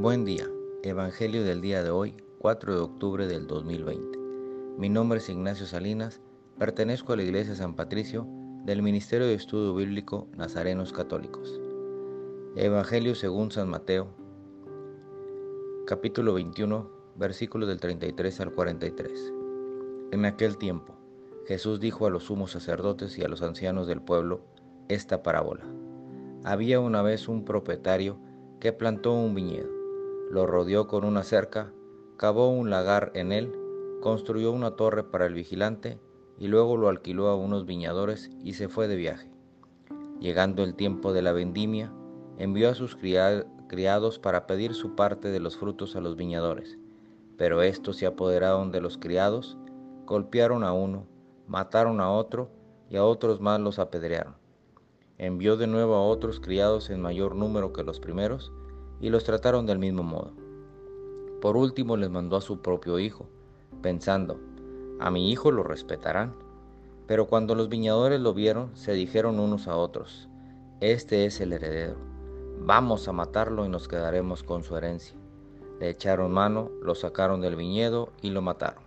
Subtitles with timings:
[0.00, 0.48] Buen día.
[0.82, 4.18] Evangelio del día de hoy, 4 de octubre del 2020.
[4.78, 6.22] Mi nombre es Ignacio Salinas,
[6.58, 8.26] pertenezco a la Iglesia San Patricio
[8.64, 11.60] del Ministerio de Estudio Bíblico Nazarenos Católicos.
[12.56, 14.08] Evangelio según San Mateo,
[15.86, 19.34] capítulo 21, versículos del 33 al 43.
[20.12, 20.94] En aquel tiempo,
[21.46, 24.40] Jesús dijo a los sumos sacerdotes y a los ancianos del pueblo
[24.88, 25.66] esta parábola.
[26.42, 28.18] Había una vez un propietario
[28.60, 29.79] que plantó un viñedo,
[30.30, 31.72] lo rodeó con una cerca,
[32.16, 33.52] cavó un lagar en él,
[34.00, 35.98] construyó una torre para el vigilante
[36.38, 39.30] y luego lo alquiló a unos viñadores y se fue de viaje.
[40.20, 41.92] Llegando el tiempo de la vendimia,
[42.38, 46.78] envió a sus criados para pedir su parte de los frutos a los viñadores.
[47.36, 49.58] Pero estos se apoderaron de los criados,
[50.06, 51.06] golpearon a uno,
[51.46, 52.50] mataron a otro
[52.88, 54.40] y a otros más los apedrearon
[55.20, 58.50] envió de nuevo a otros criados en mayor número que los primeros,
[59.00, 60.32] y los trataron del mismo modo.
[61.40, 63.26] Por último les mandó a su propio hijo,
[63.82, 64.38] pensando,
[65.00, 66.34] a mi hijo lo respetarán.
[67.06, 70.28] Pero cuando los viñadores lo vieron, se dijeron unos a otros,
[70.80, 71.96] este es el heredero,
[72.60, 75.16] vamos a matarlo y nos quedaremos con su herencia.
[75.80, 78.82] Le echaron mano, lo sacaron del viñedo y lo mataron.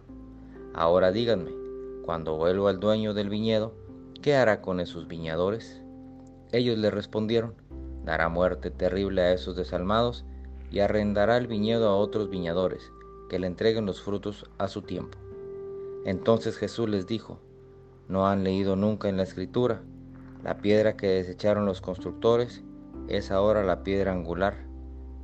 [0.73, 1.51] Ahora díganme,
[2.05, 3.73] cuando vuelva el dueño del viñedo,
[4.21, 5.81] ¿qué hará con esos viñadores?
[6.51, 7.55] Ellos le respondieron,
[8.03, 10.25] dará muerte terrible a esos desalmados
[10.71, 12.91] y arrendará el viñedo a otros viñadores,
[13.29, 15.17] que le entreguen los frutos a su tiempo.
[16.05, 17.39] Entonces Jesús les dijo,
[18.07, 19.81] ¿no han leído nunca en la escritura?
[20.43, 22.63] La piedra que desecharon los constructores
[23.07, 24.65] es ahora la piedra angular.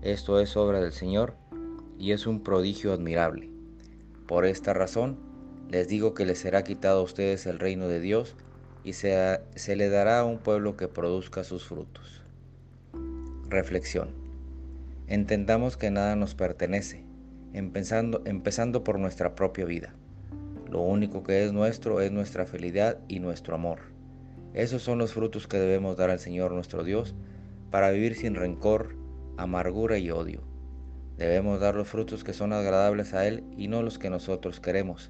[0.02, 1.33] Esto es obra del Señor
[1.97, 3.49] y es un prodigio admirable.
[4.27, 5.17] Por esta razón,
[5.69, 8.36] les digo que les será quitado a ustedes el reino de Dios
[8.83, 12.23] y se, se le dará a un pueblo que produzca sus frutos.
[13.50, 14.09] Reflexión.
[15.08, 17.03] Entendamos que nada nos pertenece,
[17.52, 19.95] empezando, empezando por nuestra propia vida.
[20.70, 23.80] Lo único que es nuestro es nuestra felicidad y nuestro amor.
[24.54, 27.15] Esos son los frutos que debemos dar al Señor nuestro Dios
[27.71, 28.95] para vivir sin rencor,
[29.36, 30.43] amargura y odio.
[31.17, 35.10] Debemos dar los frutos que son agradables a Él y no los que nosotros queremos.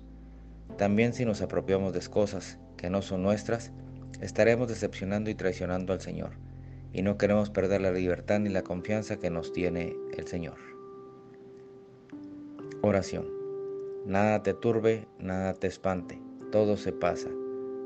[0.77, 3.73] También si nos apropiamos de cosas que no son nuestras,
[4.21, 6.31] estaremos decepcionando y traicionando al Señor,
[6.93, 10.57] y no queremos perder la libertad ni la confianza que nos tiene el Señor.
[12.81, 13.27] Oración.
[14.05, 16.19] Nada te turbe, nada te espante,
[16.51, 17.29] todo se pasa.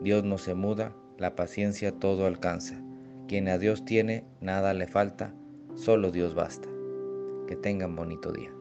[0.02, 2.80] Dios no se muda, la paciencia todo alcanza.
[3.28, 5.34] Quien a Dios tiene, nada le falta,
[5.75, 6.70] solo Dios basta.
[7.47, 8.52] Que tengan bonito día.